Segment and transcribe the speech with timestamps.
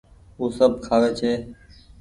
[0.37, 1.31] او سب کآوي ڇي۔